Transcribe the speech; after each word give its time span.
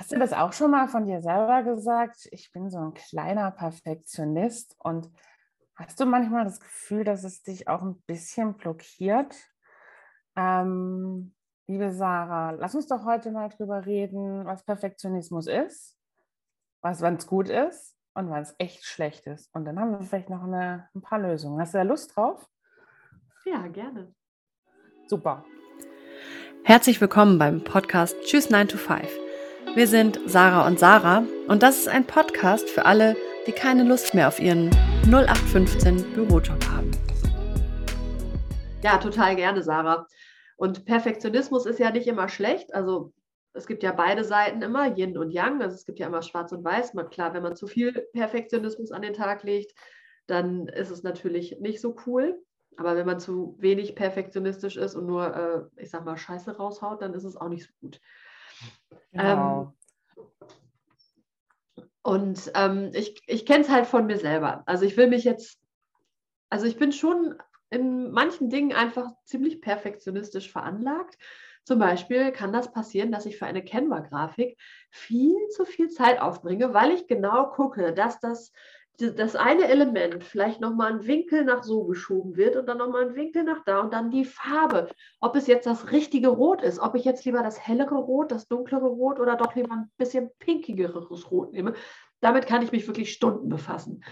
Hast 0.00 0.12
du 0.12 0.18
das 0.18 0.32
auch 0.32 0.54
schon 0.54 0.70
mal 0.70 0.88
von 0.88 1.04
dir 1.04 1.20
selber 1.20 1.62
gesagt? 1.62 2.26
Ich 2.30 2.50
bin 2.52 2.70
so 2.70 2.78
ein 2.78 2.94
kleiner 2.94 3.50
Perfektionist 3.50 4.74
und 4.78 5.10
hast 5.76 6.00
du 6.00 6.06
manchmal 6.06 6.44
das 6.44 6.58
Gefühl, 6.58 7.04
dass 7.04 7.22
es 7.22 7.42
dich 7.42 7.68
auch 7.68 7.82
ein 7.82 8.00
bisschen 8.06 8.54
blockiert? 8.54 9.36
Ähm, 10.36 11.34
liebe 11.66 11.92
Sarah, 11.92 12.52
lass 12.52 12.74
uns 12.74 12.86
doch 12.86 13.04
heute 13.04 13.30
mal 13.30 13.50
drüber 13.50 13.84
reden, 13.84 14.46
was 14.46 14.64
Perfektionismus 14.64 15.46
ist, 15.46 15.98
was, 16.80 17.02
wann 17.02 17.16
es 17.16 17.26
gut 17.26 17.50
ist 17.50 17.94
und 18.14 18.30
wann 18.30 18.40
es 18.40 18.54
echt 18.56 18.86
schlecht 18.86 19.26
ist. 19.26 19.54
Und 19.54 19.66
dann 19.66 19.78
haben 19.78 19.90
wir 19.90 20.00
vielleicht 20.00 20.30
noch 20.30 20.44
eine, 20.44 20.88
ein 20.94 21.02
paar 21.02 21.18
Lösungen. 21.18 21.60
Hast 21.60 21.74
du 21.74 21.78
da 21.78 21.84
Lust 21.84 22.16
drauf? 22.16 22.48
Ja, 23.44 23.66
gerne. 23.66 24.14
Super. 25.08 25.44
Herzlich 26.64 27.02
willkommen 27.02 27.38
beim 27.38 27.62
Podcast 27.64 28.16
Tschüss 28.22 28.48
9 28.48 28.66
to 28.68 28.78
5. 28.78 29.29
Wir 29.76 29.86
sind 29.86 30.18
Sarah 30.26 30.66
und 30.66 30.80
Sarah 30.80 31.22
und 31.46 31.62
das 31.62 31.78
ist 31.78 31.88
ein 31.88 32.04
Podcast 32.04 32.68
für 32.68 32.86
alle, 32.86 33.16
die 33.46 33.52
keine 33.52 33.84
Lust 33.84 34.14
mehr 34.14 34.26
auf 34.26 34.40
ihren 34.40 34.68
0815 35.04 36.12
Bürojob 36.12 36.58
haben. 36.68 36.90
Ja, 38.82 38.98
total 38.98 39.36
gerne, 39.36 39.62
Sarah. 39.62 40.08
Und 40.56 40.86
Perfektionismus 40.86 41.66
ist 41.66 41.78
ja 41.78 41.92
nicht 41.92 42.08
immer 42.08 42.28
schlecht. 42.28 42.74
Also 42.74 43.12
es 43.52 43.68
gibt 43.68 43.84
ja 43.84 43.92
beide 43.92 44.24
Seiten 44.24 44.60
immer, 44.60 44.98
Yin 44.98 45.16
und 45.16 45.30
Yang. 45.30 45.62
Also 45.62 45.76
es 45.76 45.86
gibt 45.86 46.00
ja 46.00 46.08
immer 46.08 46.22
Schwarz 46.22 46.50
und 46.50 46.64
Weiß. 46.64 46.94
Man, 46.94 47.08
klar, 47.08 47.32
wenn 47.32 47.44
man 47.44 47.54
zu 47.54 47.68
viel 47.68 47.92
Perfektionismus 48.12 48.90
an 48.90 49.02
den 49.02 49.14
Tag 49.14 49.44
legt, 49.44 49.72
dann 50.26 50.66
ist 50.66 50.90
es 50.90 51.04
natürlich 51.04 51.60
nicht 51.60 51.80
so 51.80 51.94
cool. 52.06 52.42
Aber 52.76 52.96
wenn 52.96 53.06
man 53.06 53.20
zu 53.20 53.54
wenig 53.60 53.94
perfektionistisch 53.94 54.76
ist 54.76 54.96
und 54.96 55.06
nur, 55.06 55.70
äh, 55.76 55.80
ich 55.80 55.90
sag 55.90 56.04
mal, 56.04 56.16
Scheiße 56.16 56.56
raushaut, 56.56 57.02
dann 57.02 57.14
ist 57.14 57.24
es 57.24 57.36
auch 57.36 57.48
nicht 57.48 57.66
so 57.66 57.72
gut. 57.80 58.00
Genau. 59.12 59.62
Ähm, 59.62 59.80
und 62.02 62.50
ähm, 62.54 62.90
ich, 62.94 63.22
ich 63.26 63.44
kenne 63.44 63.64
es 63.64 63.68
halt 63.68 63.86
von 63.86 64.06
mir 64.06 64.18
selber. 64.18 64.62
Also 64.66 64.84
ich 64.84 64.96
will 64.96 65.08
mich 65.08 65.24
jetzt, 65.24 65.60
also 66.48 66.66
ich 66.66 66.76
bin 66.76 66.92
schon 66.92 67.36
in 67.70 68.10
manchen 68.10 68.50
Dingen 68.50 68.72
einfach 68.72 69.12
ziemlich 69.24 69.60
perfektionistisch 69.60 70.50
veranlagt. 70.50 71.18
Zum 71.64 71.78
Beispiel 71.78 72.32
kann 72.32 72.52
das 72.52 72.72
passieren, 72.72 73.12
dass 73.12 73.26
ich 73.26 73.38
für 73.38 73.46
eine 73.46 73.64
Canva-Grafik 73.64 74.58
viel 74.90 75.36
zu 75.50 75.64
viel 75.64 75.88
Zeit 75.90 76.20
aufbringe, 76.20 76.72
weil 76.74 76.90
ich 76.90 77.06
genau 77.06 77.50
gucke, 77.50 77.92
dass 77.92 78.18
das 78.18 78.52
das 79.00 79.36
eine 79.36 79.68
Element 79.68 80.22
vielleicht 80.24 80.60
nochmal 80.60 80.92
ein 80.92 81.06
Winkel 81.06 81.44
nach 81.44 81.62
so 81.62 81.84
geschoben 81.84 82.36
wird 82.36 82.56
und 82.56 82.66
dann 82.66 82.78
nochmal 82.78 83.08
ein 83.08 83.14
Winkel 83.14 83.44
nach 83.44 83.64
da 83.64 83.80
und 83.80 83.92
dann 83.92 84.10
die 84.10 84.24
Farbe. 84.24 84.88
Ob 85.20 85.36
es 85.36 85.46
jetzt 85.46 85.66
das 85.66 85.90
richtige 85.92 86.28
Rot 86.28 86.62
ist, 86.62 86.78
ob 86.78 86.94
ich 86.94 87.04
jetzt 87.04 87.24
lieber 87.24 87.42
das 87.42 87.58
hellere 87.58 87.96
Rot, 87.96 88.30
das 88.30 88.48
dunklere 88.48 88.86
Rot 88.86 89.18
oder 89.18 89.36
doch 89.36 89.54
lieber 89.54 89.72
ein 89.72 89.90
bisschen 89.96 90.30
pinkigeres 90.38 91.30
Rot 91.30 91.52
nehme. 91.52 91.74
Damit 92.20 92.46
kann 92.46 92.62
ich 92.62 92.72
mich 92.72 92.86
wirklich 92.86 93.12
Stunden 93.12 93.48
befassen. 93.48 94.04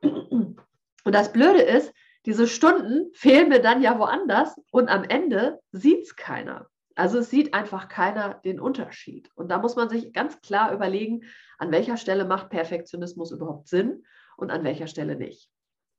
Und 0.00 1.14
das 1.14 1.32
Blöde 1.32 1.62
ist, 1.62 1.92
diese 2.26 2.46
Stunden 2.46 3.10
fehlen 3.14 3.48
mir 3.48 3.60
dann 3.60 3.82
ja 3.82 3.98
woanders 3.98 4.60
und 4.70 4.88
am 4.88 5.04
Ende 5.04 5.60
sieht 5.72 6.02
es 6.02 6.16
keiner. 6.16 6.68
Also 6.94 7.18
es 7.18 7.30
sieht 7.30 7.54
einfach 7.54 7.88
keiner 7.88 8.34
den 8.44 8.58
Unterschied. 8.60 9.30
Und 9.36 9.50
da 9.50 9.58
muss 9.58 9.76
man 9.76 9.88
sich 9.88 10.12
ganz 10.12 10.40
klar 10.40 10.72
überlegen, 10.72 11.22
an 11.56 11.70
welcher 11.70 11.96
Stelle 11.96 12.24
macht 12.24 12.50
Perfektionismus 12.50 13.30
überhaupt 13.30 13.68
Sinn 13.68 14.04
und 14.38 14.50
an 14.50 14.64
welcher 14.64 14.86
Stelle 14.86 15.16
nicht. 15.16 15.50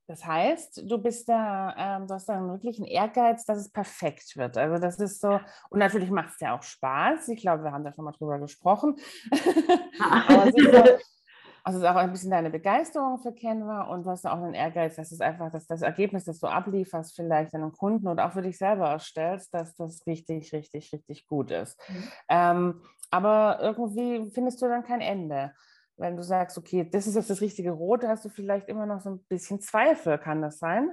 Das 0.08 0.26
heißt, 0.26 0.90
du 0.90 0.98
bist 0.98 1.28
da, 1.28 1.72
ähm, 1.78 2.08
du 2.08 2.14
hast 2.14 2.28
da 2.28 2.40
wirklich 2.48 2.78
einen 2.78 2.88
Ehrgeiz, 2.88 3.44
dass 3.44 3.58
es 3.58 3.70
perfekt 3.70 4.36
wird. 4.36 4.56
Also 4.56 4.82
das 4.82 4.98
ist 4.98 5.20
so, 5.20 5.38
und 5.68 5.78
natürlich 5.78 6.10
macht 6.10 6.30
es 6.30 6.40
ja 6.40 6.56
auch 6.56 6.64
Spaß. 6.64 7.28
Ich 7.28 7.40
glaube, 7.40 7.62
wir 7.62 7.70
haben 7.70 7.84
da 7.84 7.92
schon 7.92 8.04
mal 8.04 8.10
drüber 8.10 8.40
gesprochen. 8.40 8.96
Aber 10.00 10.48
es 10.48 10.56
ist, 10.56 10.72
so, 10.72 10.78
also 11.62 11.78
es 11.78 11.84
ist 11.84 11.88
auch 11.88 11.94
ein 11.94 12.10
bisschen 12.10 12.32
deine 12.32 12.50
Begeisterung 12.50 13.20
für 13.20 13.32
Canva 13.32 13.82
und 13.82 14.02
du 14.02 14.10
hast 14.10 14.26
auch 14.26 14.42
einen 14.42 14.54
Ehrgeiz, 14.54 14.96
dass 14.96 15.12
es 15.12 15.20
einfach, 15.20 15.52
dass 15.52 15.68
das 15.68 15.82
Ergebnis, 15.82 16.24
das 16.24 16.40
du 16.40 16.48
ablieferst, 16.48 17.14
vielleicht 17.14 17.54
deinem 17.54 17.70
Kunden 17.70 18.08
oder 18.08 18.26
auch 18.26 18.32
für 18.32 18.42
dich 18.42 18.58
selber 18.58 18.88
erstellst, 18.88 19.54
dass 19.54 19.76
das 19.76 20.04
richtig, 20.08 20.52
richtig, 20.52 20.92
richtig 20.92 21.26
gut 21.28 21.52
ist. 21.52 21.78
Mhm. 21.88 22.08
Ähm, 22.28 22.82
aber 23.12 23.58
irgendwie 23.60 24.28
findest 24.32 24.60
du 24.60 24.66
dann 24.66 24.82
kein 24.82 25.00
Ende 25.00 25.52
wenn 26.00 26.16
du 26.16 26.22
sagst, 26.22 26.56
okay, 26.56 26.88
das 26.90 27.06
ist 27.06 27.14
jetzt 27.14 27.30
das 27.30 27.42
richtige 27.42 27.72
Rot, 27.72 28.04
hast 28.04 28.24
du 28.24 28.30
vielleicht 28.30 28.68
immer 28.68 28.86
noch 28.86 29.00
so 29.00 29.10
ein 29.10 29.24
bisschen 29.28 29.60
Zweifel, 29.60 30.18
kann 30.18 30.40
das 30.40 30.58
sein? 30.58 30.90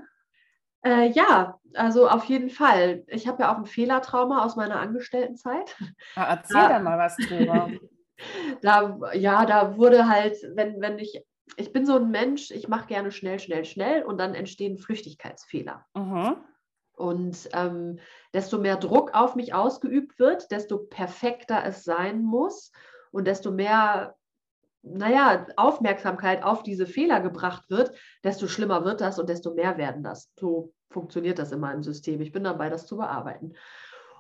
Äh, 0.86 1.10
ja, 1.12 1.60
also 1.74 2.08
auf 2.08 2.26
jeden 2.26 2.50
Fall. 2.50 3.04
Ich 3.08 3.28
habe 3.28 3.44
ja 3.44 3.54
auch 3.54 3.58
ein 3.58 3.66
Fehlertrauma 3.66 4.44
aus 4.44 4.56
meiner 4.56 4.80
Angestelltenzeit. 4.80 5.76
Ah, 6.16 6.36
erzähl 6.36 6.62
da, 6.62 6.70
da 6.70 6.80
mal 6.80 6.98
was 6.98 7.16
drüber. 7.16 7.72
da, 8.62 9.00
ja, 9.14 9.46
da 9.46 9.78
wurde 9.78 10.08
halt, 10.08 10.38
wenn, 10.56 10.82
wenn 10.82 11.00
ich, 11.00 11.24
ich 11.56 11.72
bin 11.72 11.86
so 11.86 11.96
ein 11.96 12.12
Mensch, 12.12 12.52
ich 12.52 12.68
mache 12.68 12.88
gerne 12.88 13.12
schnell, 13.12 13.40
schnell, 13.40 13.66
schnell 13.66 14.04
und 14.04 14.18
dann 14.20 14.36
entstehen 14.36 14.78
Flüchtigkeitsfehler. 14.78 15.86
Mhm. 15.96 16.36
Und 16.94 17.50
ähm, 17.54 18.00
desto 18.34 18.58
mehr 18.58 18.76
Druck 18.76 19.14
auf 19.14 19.36
mich 19.36 19.54
ausgeübt 19.54 20.20
wird, 20.20 20.52
desto 20.52 20.80
perfekter 20.80 21.64
es 21.66 21.84
sein 21.84 22.24
muss 22.24 22.72
und 23.12 23.26
desto 23.26 23.52
mehr 23.52 24.16
naja, 24.94 25.46
Aufmerksamkeit 25.56 26.44
auf 26.44 26.64
diese 26.64 26.86
Fehler 26.86 27.20
gebracht 27.20 27.70
wird, 27.70 27.92
desto 28.24 28.48
schlimmer 28.48 28.86
wird 28.86 29.02
das 29.02 29.20
und 29.20 29.30
desto 29.30 29.54
mehr 29.54 29.78
werden 29.78 30.04
das. 30.04 30.32
So 30.40 30.74
funktioniert 30.90 31.40
das 31.40 31.52
immer 31.52 31.74
im 31.74 31.84
System. 31.84 32.22
Ich 32.22 32.32
bin 32.32 32.44
dabei, 32.44 32.70
das 32.70 32.86
zu 32.86 32.98
bearbeiten. 32.98 33.54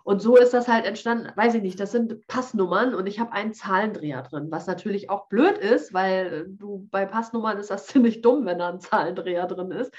Und 0.04 0.22
so 0.22 0.38
ist 0.38 0.54
das 0.54 0.70
halt 0.70 0.86
entstanden, 0.86 1.30
weiß 1.36 1.56
ich 1.56 1.62
nicht, 1.62 1.80
das 1.82 1.92
sind 1.92 2.26
Passnummern 2.28 2.96
und 2.96 3.08
ich 3.08 3.20
habe 3.20 3.34
einen 3.34 3.54
Zahlendreher 3.54 4.22
drin, 4.22 4.48
was 4.50 4.66
natürlich 4.66 5.10
auch 5.10 5.28
blöd 5.28 5.58
ist, 5.58 5.94
weil 5.94 6.46
du 6.48 6.88
bei 6.92 7.06
Passnummern 7.06 7.58
ist 7.58 7.72
das 7.72 7.88
ziemlich 7.88 8.22
dumm, 8.22 8.46
wenn 8.46 8.60
da 8.60 8.70
ein 8.70 8.80
Zahlendreher 8.80 9.48
drin 9.48 9.72
ist. 9.72 9.94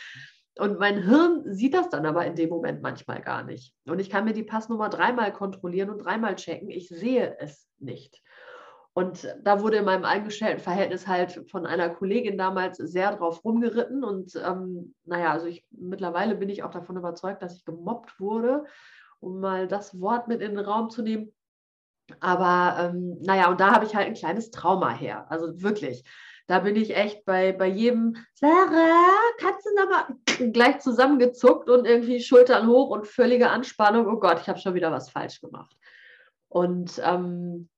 Und 0.59 0.79
mein 0.79 1.03
Hirn 1.03 1.45
sieht 1.53 1.75
das 1.75 1.91
dann 1.91 2.07
aber 2.07 2.25
in 2.25 2.35
dem 2.37 2.49
Moment 2.49 2.81
manchmal 2.81 3.21
gar 3.21 3.45
nicht. 3.45 3.75
Und 3.87 4.01
ich 4.01 4.09
kann 4.09 4.25
mir 4.25 4.33
die 4.33 4.43
Passnummer 4.43 4.89
dreimal 4.89 5.31
kontrollieren 5.31 5.91
und 5.91 5.99
dreimal 5.99 6.37
checken. 6.37 6.71
Ich 6.71 6.89
sehe 6.89 7.37
es 7.39 7.69
nicht. 7.79 8.23
Und 8.99 9.33
da 9.45 9.63
wurde 9.63 9.77
in 9.77 9.85
meinem 9.85 10.05
Angestelltenverhältnis 10.05 11.07
halt 11.07 11.49
von 11.49 11.67
einer 11.67 11.89
Kollegin 11.89 12.37
damals 12.37 12.79
sehr 12.79 13.15
drauf 13.15 13.45
rumgeritten. 13.45 14.03
Und 14.03 14.35
ähm, 14.45 14.93
naja, 15.05 15.31
also 15.31 15.47
ich 15.47 15.65
mittlerweile 15.71 16.35
bin 16.35 16.49
ich 16.49 16.65
auch 16.65 16.73
davon 16.73 16.97
überzeugt, 16.97 17.41
dass 17.41 17.55
ich 17.55 17.65
gemobbt 17.65 18.19
wurde, 18.19 18.65
um 19.21 19.39
mal 19.39 19.69
das 19.69 20.01
Wort 20.01 20.27
mit 20.27 20.41
in 20.41 20.57
den 20.57 20.65
Raum 20.65 20.91
zu 20.91 21.03
nehmen. 21.03 21.33
Aber 22.19 22.91
ähm, 22.91 23.19
naja, 23.21 23.49
und 23.49 23.61
da 23.61 23.71
habe 23.71 23.85
ich 23.85 23.95
halt 23.95 24.09
ein 24.09 24.15
kleines 24.15 24.51
Trauma 24.51 24.91
her. 24.91 25.31
Also 25.31 25.63
wirklich. 25.63 26.03
Da 26.49 26.59
bin 26.59 26.75
ich 26.75 26.97
echt 26.97 27.25
bei, 27.25 27.53
bei 27.53 27.69
jedem, 27.69 28.17
Sarah, 28.35 29.15
kannst 29.39 29.65
du 29.65 29.75
nochmal 29.77 30.07
gleich 30.53 30.81
zusammengezuckt 30.81 31.71
und 31.71 31.87
irgendwie 31.87 32.21
Schultern 32.21 32.67
hoch 32.67 32.91
und 32.91 33.07
völlige 33.07 33.51
Anspannung. 33.51 34.09
Oh 34.09 34.19
Gott, 34.19 34.41
ich 34.41 34.49
habe 34.49 34.59
schon 34.59 34.75
wieder 34.75 34.91
was 34.91 35.09
falsch 35.09 35.41
gemacht. 35.41 35.77
Und 36.49 37.01
ähm, 37.05 37.69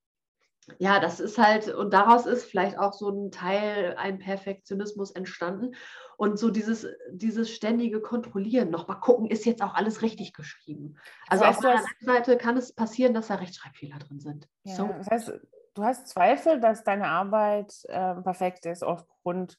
ja, 0.79 1.01
das 1.01 1.21
ist 1.21 1.39
halt, 1.39 1.69
und 1.69 1.93
daraus 1.93 2.27
ist 2.27 2.45
vielleicht 2.45 2.79
auch 2.79 2.93
so 2.93 3.11
ein 3.11 3.31
Teil, 3.31 3.95
ein 3.99 4.19
Perfektionismus 4.19 5.11
entstanden. 5.11 5.75
Und 6.17 6.39
so 6.39 6.51
dieses, 6.51 6.87
dieses 7.11 7.51
ständige 7.51 8.01
Kontrollieren, 8.01 8.71
nochmal 8.71 9.01
gucken, 9.01 9.27
ist 9.27 9.47
jetzt 9.47 9.63
auch 9.63 9.75
alles 9.75 10.03
richtig 10.03 10.35
geschrieben. 10.35 10.97
Also 11.29 11.45
das 11.45 11.57
heißt, 11.57 11.59
auf 11.59 11.63
der 11.63 11.71
anderen 11.79 12.07
Seite 12.07 12.37
kann 12.37 12.57
es 12.57 12.75
passieren, 12.75 13.15
dass 13.15 13.29
da 13.29 13.37
Rechtschreibfehler 13.37 13.99
drin 13.99 14.21
sind. 14.21 14.49
Ja, 14.65 14.75
so. 14.75 14.87
Das 14.99 15.11
heißt, 15.11 15.33
du 15.75 15.83
hast 15.83 16.09
Zweifel, 16.09 16.61
dass 16.61 16.85
deine 16.85 17.09
Arbeit 17.09 17.73
äh, 17.89 18.17
perfekt 18.17 18.67
ist 18.67 18.85
aufgrund 18.85 19.59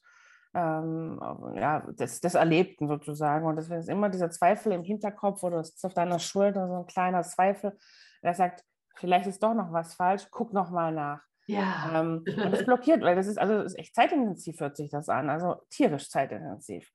ähm, 0.54 1.20
ja, 1.56 1.80
des, 1.92 2.20
des, 2.20 2.36
Erlebten 2.36 2.88
sozusagen. 2.88 3.46
Und 3.46 3.56
deswegen 3.56 3.80
ist 3.80 3.90
immer 3.90 4.10
dieser 4.10 4.30
Zweifel 4.30 4.74
im 4.74 4.84
Hinterkopf 4.84 5.44
oder 5.44 5.60
es 5.60 5.70
ist 5.70 5.86
auf 5.86 5.94
deiner 5.94 6.20
Schulter 6.20 6.68
so 6.68 6.76
ein 6.76 6.88
kleiner 6.88 7.24
Zweifel, 7.24 7.78
der 8.22 8.34
sagt, 8.34 8.64
vielleicht 9.02 9.28
ist 9.28 9.44
doch 9.44 9.54
noch 9.54 9.74
was 9.74 9.96
falsch, 9.96 10.28
guck 10.32 10.54
noch 10.54 10.70
mal 10.70 10.94
nach. 10.94 11.22
Ja. 11.48 11.92
Ähm, 11.94 12.24
und 12.44 12.52
das 12.52 12.66
blockiert, 12.66 13.02
weil 13.02 13.16
das 13.16 13.28
ist, 13.28 13.38
also 13.38 13.56
das 13.56 13.74
ist 13.74 13.80
echt 13.80 13.96
zeitintensiv, 13.96 14.60
hört 14.60 14.78
sich 14.78 14.90
das 14.90 15.10
an, 15.10 15.30
also 15.30 15.56
tierisch 15.70 16.10
zeitintensiv. 16.10 16.90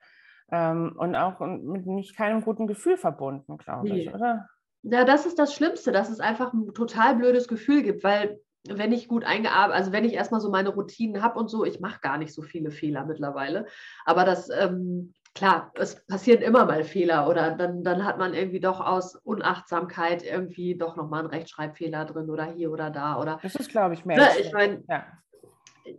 Ähm, 0.50 0.94
und 0.96 1.16
auch 1.16 1.40
mit 1.40 1.86
nicht 1.86 2.16
keinem 2.16 2.40
guten 2.40 2.66
Gefühl 2.66 2.96
verbunden, 2.96 3.58
glaube 3.58 3.88
nee. 3.88 4.02
ich, 4.02 4.14
oder? 4.14 4.48
Ja, 4.82 5.04
das 5.04 5.26
ist 5.26 5.38
das 5.38 5.52
Schlimmste, 5.52 5.90
dass 5.90 6.08
es 6.08 6.20
einfach 6.20 6.52
ein 6.52 6.72
total 6.72 7.16
blödes 7.16 7.48
Gefühl 7.48 7.82
gibt, 7.82 8.04
weil 8.04 8.40
wenn 8.68 8.92
ich 8.92 9.08
gut 9.08 9.24
eingearbeitet, 9.24 9.76
also 9.76 9.92
wenn 9.92 10.04
ich 10.04 10.14
erstmal 10.14 10.40
so 10.40 10.50
meine 10.50 10.70
Routinen 10.70 11.22
habe 11.22 11.38
und 11.38 11.48
so, 11.48 11.64
ich 11.64 11.80
mache 11.80 12.00
gar 12.00 12.18
nicht 12.18 12.32
so 12.32 12.42
viele 12.42 12.70
Fehler 12.70 13.04
mittlerweile, 13.04 13.66
aber 14.04 14.24
das 14.24 14.48
ähm, 14.50 15.12
klar, 15.36 15.70
es 15.74 16.04
passieren 16.06 16.42
immer 16.42 16.64
mal 16.64 16.82
Fehler 16.82 17.28
oder 17.28 17.52
dann, 17.52 17.84
dann 17.84 18.04
hat 18.04 18.18
man 18.18 18.34
irgendwie 18.34 18.58
doch 18.58 18.80
aus 18.80 19.14
Unachtsamkeit 19.16 20.24
irgendwie 20.24 20.76
doch 20.76 20.96
nochmal 20.96 21.20
einen 21.20 21.28
Rechtschreibfehler 21.28 22.06
drin 22.06 22.30
oder 22.30 22.44
hier 22.44 22.72
oder 22.72 22.90
da. 22.90 23.20
Oder, 23.20 23.38
das 23.42 23.54
ist, 23.54 23.70
glaube 23.70 23.94
ich, 23.94 24.04
mehr. 24.04 24.16
Ne, 24.16 24.28
ich 24.40 24.52
meine, 24.52 24.82
ja. 24.88 25.04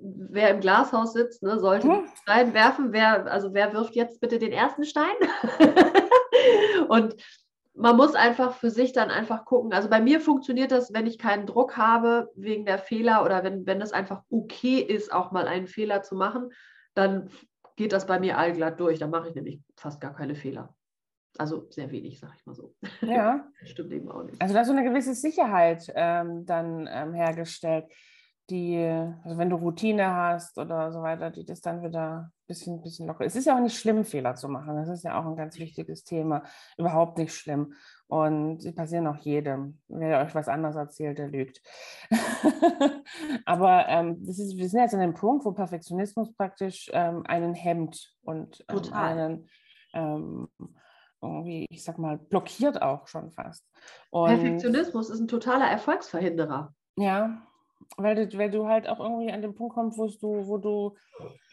wer 0.01 0.50
im 0.50 0.60
Glashaus 0.60 1.13
sitzt, 1.13 1.44
ne, 1.44 1.60
sollte 1.60 1.88
hm. 1.88 2.07
Stein 2.24 2.54
werfen. 2.54 2.92
Wer, 2.92 3.31
also 3.31 3.54
wer 3.54 3.72
wirft 3.74 3.95
jetzt 3.95 4.19
bitte 4.19 4.39
den 4.39 4.51
ersten 4.51 4.84
Stein? 4.84 5.16
Und 6.90 7.16
man 7.75 7.95
muss 7.95 8.16
einfach 8.16 8.56
für 8.56 8.72
sich 8.72 8.92
dann 8.92 9.12
einfach 9.12 9.45
gucken. 9.45 9.72
Also 9.72 9.88
bei 9.88 10.01
mir 10.01 10.19
funktioniert 10.19 10.72
das, 10.72 10.94
wenn 10.94 11.06
ich 11.06 11.19
keinen 11.19 11.45
Druck 11.45 11.78
habe 11.78 12.31
wegen 12.36 12.66
der 12.66 12.80
Fehler 12.80 13.24
oder 13.24 13.44
wenn, 13.44 13.68
wenn 13.68 13.80
das 13.80 13.94
einfach 13.94 14.24
okay 14.31 14.80
ist, 14.80 15.13
auch 15.13 15.31
mal 15.31 15.48
einen 15.48 15.68
Fehler 15.68 16.01
zu 16.01 16.16
machen, 16.16 16.50
dann 16.95 17.30
geht 17.77 17.94
das 17.94 18.06
bei 18.06 18.19
mir 18.19 18.38
allglatt 18.38 18.79
durch. 18.79 19.00
Dann 19.00 19.12
mache 19.12 19.29
ich 19.29 19.35
nämlich 19.35 19.62
fast 19.77 20.01
gar 20.01 20.13
keine 20.13 20.35
Fehler. 20.35 20.75
Also 21.38 21.68
sehr 21.69 21.91
wenig, 21.91 22.19
sag 22.19 22.33
ich 22.35 22.45
mal 22.45 22.56
so. 22.56 22.75
Ja. 23.01 23.47
Stimmt 23.63 23.94
eben 23.94 24.12
auch 24.12 24.24
nicht. 24.24 24.41
Also 24.41 24.53
da 24.53 24.62
ist 24.62 24.68
so 24.68 24.74
eine 24.74 24.83
gewisse 24.83 25.13
Sicherheit 25.13 25.89
ähm, 25.95 26.45
dann 26.45 26.89
ähm, 26.91 27.13
hergestellt, 27.13 27.85
die, 28.49 28.77
also 29.23 29.38
wenn 29.38 29.49
du 29.49 29.57
Routine 29.57 30.13
hast 30.13 30.57
oder 30.57 30.91
so 30.91 31.01
weiter, 31.01 31.31
die 31.31 31.45
das 31.45 31.61
dann 31.61 31.83
wieder 31.83 32.31
ein 32.31 32.31
bisschen, 32.47 32.81
bisschen 32.81 33.07
locker. 33.07 33.25
Es 33.25 33.35
ist 33.35 33.45
ja 33.45 33.55
auch 33.55 33.61
nicht 33.61 33.77
schlimm, 33.77 34.05
Fehler 34.05 34.35
zu 34.35 34.47
machen. 34.47 34.75
Das 34.75 34.88
ist 34.88 35.03
ja 35.03 35.19
auch 35.19 35.25
ein 35.25 35.35
ganz 35.35 35.57
wichtiges 35.57 36.03
Thema. 36.03 36.44
Überhaupt 36.77 37.17
nicht 37.17 37.33
schlimm. 37.33 37.73
Und 38.07 38.61
sie 38.61 38.71
passieren 38.71 39.07
auch 39.07 39.17
jedem. 39.17 39.79
Wer 39.89 40.21
euch 40.21 40.33
was 40.33 40.47
anderes 40.47 40.77
erzählt, 40.77 41.17
der 41.17 41.27
lügt. 41.27 41.61
Aber 43.45 43.88
ähm, 43.89 44.25
das 44.25 44.39
ist, 44.39 44.55
wir 44.55 44.69
sind 44.69 44.79
jetzt 44.79 44.94
an 44.94 45.01
dem 45.01 45.13
Punkt, 45.13 45.44
wo 45.44 45.51
Perfektionismus 45.51 46.33
praktisch 46.33 46.89
ähm, 46.94 47.23
einen 47.25 47.53
hemmt 47.53 48.15
und 48.23 48.63
ähm, 48.69 48.94
einen 48.94 49.49
ähm, 49.94 50.47
irgendwie, 51.21 51.65
ich 51.69 51.83
sag 51.83 51.97
mal, 51.97 52.17
blockiert 52.17 52.81
auch 52.81 53.07
schon 53.07 53.31
fast. 53.31 53.65
Und 54.09 54.29
Perfektionismus 54.29 55.09
ist 55.09 55.19
ein 55.19 55.27
totaler 55.27 55.65
Erfolgsverhinderer. 55.65 56.73
Ja, 56.95 57.46
weil 57.98 58.28
du, 58.28 58.38
weil 58.38 58.51
du 58.51 58.68
halt 58.68 58.88
auch 58.88 59.00
irgendwie 59.00 59.31
an 59.31 59.42
den 59.42 59.56
Punkt 59.56 59.75
kommst, 59.75 59.98
wo 59.98 60.07
du, 60.07 60.48
wo 60.48 60.57
du, 60.57 60.95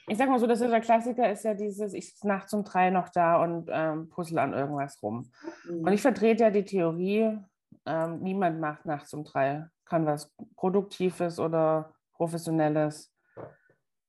ich 0.08 0.18
sag 0.18 0.28
mal 0.28 0.38
so, 0.38 0.46
das 0.46 0.60
ist 0.60 0.70
der 0.70 0.80
Klassiker, 0.80 1.30
ist 1.30 1.44
ja 1.44 1.54
dieses, 1.54 1.94
ich 1.94 2.10
sitze 2.10 2.26
nachts 2.26 2.52
um 2.52 2.64
drei 2.64 2.90
noch 2.90 3.08
da 3.08 3.42
und 3.42 3.68
ähm, 3.72 4.08
puzzle 4.08 4.38
an 4.38 4.52
irgendwas 4.52 5.02
rum. 5.02 5.30
Mhm. 5.68 5.86
Und 5.86 5.92
ich 5.92 6.02
vertrete 6.02 6.44
ja 6.44 6.50
die 6.50 6.64
Theorie, 6.64 7.38
ähm, 7.86 8.20
niemand 8.20 8.60
macht 8.60 8.86
nachts 8.86 9.12
um 9.14 9.24
drei, 9.24 9.66
kann 9.84 10.06
was 10.06 10.34
Produktives 10.56 11.38
oder 11.38 11.94
Professionelles 12.14 13.12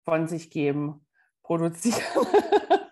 von 0.03 0.27
sich 0.27 0.49
geben, 0.49 1.05
produzieren. 1.43 2.01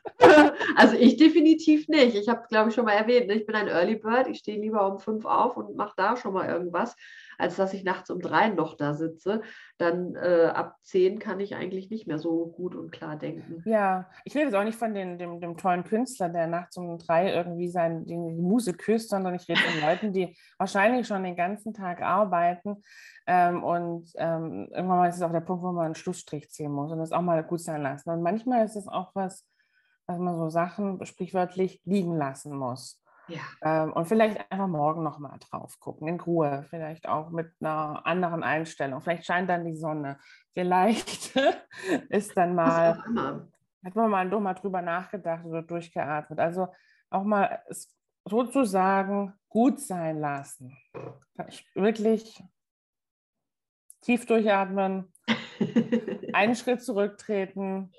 Also 0.75 0.95
ich 0.95 1.17
definitiv 1.17 1.87
nicht. 1.87 2.15
Ich 2.15 2.29
habe, 2.29 2.43
glaube 2.49 2.69
ich, 2.69 2.75
schon 2.75 2.85
mal 2.85 2.93
erwähnt, 2.93 3.27
ne, 3.27 3.33
ich 3.33 3.45
bin 3.45 3.55
ein 3.55 3.67
Early 3.67 3.95
Bird. 3.95 4.27
Ich 4.27 4.39
stehe 4.39 4.59
lieber 4.59 4.91
um 4.91 4.99
fünf 4.99 5.25
auf 5.25 5.57
und 5.57 5.75
mache 5.75 5.93
da 5.97 6.15
schon 6.15 6.33
mal 6.33 6.47
irgendwas, 6.47 6.95
als 7.37 7.55
dass 7.55 7.73
ich 7.73 7.83
nachts 7.83 8.09
um 8.09 8.19
drei 8.19 8.49
noch 8.49 8.75
da 8.75 8.93
sitze. 8.93 9.41
Dann 9.77 10.15
äh, 10.15 10.51
ab 10.53 10.77
zehn 10.83 11.19
kann 11.19 11.39
ich 11.39 11.55
eigentlich 11.55 11.89
nicht 11.89 12.07
mehr 12.07 12.19
so 12.19 12.47
gut 12.47 12.75
und 12.75 12.91
klar 12.91 13.17
denken. 13.17 13.61
Ja, 13.65 14.09
ich 14.23 14.35
rede 14.35 14.45
jetzt 14.45 14.55
auch 14.55 14.63
nicht 14.63 14.77
von 14.77 14.93
den, 14.93 15.17
dem, 15.17 15.39
dem 15.39 15.57
tollen 15.57 15.83
Künstler, 15.83 16.29
der 16.29 16.47
nachts 16.47 16.77
um 16.77 16.97
drei 16.97 17.33
irgendwie 17.33 17.69
sein, 17.69 18.05
die, 18.05 18.17
Muse 18.17 18.73
küsst, 18.73 19.09
sondern 19.09 19.35
ich 19.35 19.47
rede 19.47 19.59
von 19.59 19.81
Leuten, 19.81 20.13
die 20.13 20.35
wahrscheinlich 20.57 21.07
schon 21.07 21.23
den 21.23 21.35
ganzen 21.35 21.73
Tag 21.73 22.01
arbeiten. 22.01 22.83
Ähm, 23.25 23.63
und 23.63 24.11
ähm, 24.15 24.67
irgendwann 24.71 25.09
ist 25.09 25.15
es 25.15 25.21
auch 25.21 25.31
der 25.31 25.41
Punkt, 25.41 25.63
wo 25.63 25.71
man 25.71 25.85
einen 25.85 25.95
Schlussstrich 25.95 26.49
ziehen 26.49 26.71
muss 26.71 26.91
und 26.91 26.99
das 26.99 27.11
auch 27.11 27.21
mal 27.21 27.43
gut 27.43 27.61
sein 27.61 27.81
lassen. 27.81 28.09
Und 28.09 28.21
manchmal 28.21 28.65
ist 28.65 28.75
es 28.75 28.87
auch 28.87 29.11
was, 29.13 29.45
dass 30.13 30.21
man 30.21 30.37
so 30.37 30.49
Sachen 30.49 31.03
sprichwörtlich 31.05 31.81
liegen 31.85 32.15
lassen 32.15 32.55
muss. 32.55 33.01
Ja. 33.27 33.39
Ähm, 33.63 33.93
und 33.93 34.05
vielleicht 34.05 34.51
einfach 34.51 34.67
morgen 34.67 35.01
nochmal 35.01 35.37
drauf 35.39 35.79
gucken, 35.79 36.07
in 36.07 36.19
Ruhe, 36.19 36.65
vielleicht 36.69 37.07
auch 37.07 37.29
mit 37.29 37.51
einer 37.59 38.05
anderen 38.05 38.43
Einstellung. 38.43 39.01
Vielleicht 39.01 39.25
scheint 39.25 39.49
dann 39.49 39.65
die 39.65 39.75
Sonne. 39.75 40.19
Vielleicht 40.53 41.35
ist 42.09 42.35
dann 42.35 42.53
mal, 42.53 42.97
hat 43.83 43.95
man 43.95 44.09
mal 44.11 44.29
doch 44.29 44.39
mal 44.39 44.53
drüber 44.53 44.81
nachgedacht 44.81 45.45
oder 45.45 45.61
durchgeatmet. 45.61 46.39
Also 46.39 46.67
auch 47.09 47.23
mal 47.23 47.63
sozusagen 48.25 49.33
gut 49.49 49.79
sein 49.79 50.19
lassen. 50.19 50.77
Wirklich 51.73 52.43
tief 54.01 54.25
durchatmen, 54.25 55.11
einen 56.33 56.55
Schritt 56.55 56.83
zurücktreten, 56.83 57.91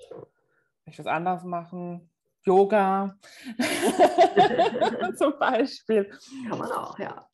vielleicht 0.85 0.99
was 0.99 1.07
anderes 1.07 1.43
machen, 1.43 2.09
Yoga 2.43 3.17
zum 5.17 5.39
Beispiel. 5.39 6.11
Kann 6.47 6.59
man 6.59 6.71
auch, 6.71 6.97
ja. 6.99 7.27